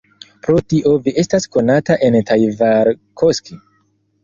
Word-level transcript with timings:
Pro 0.45 0.61
kio 0.71 0.93
vi 1.07 1.13
estas 1.25 1.45
konata 1.57 1.99
en 2.09 2.19
Taivalkoski? 2.33 3.63